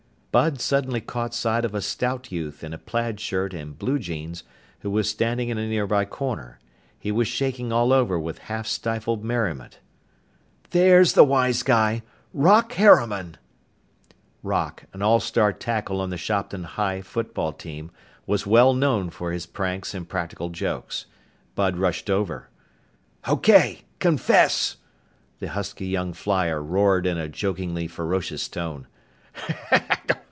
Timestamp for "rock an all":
14.41-15.19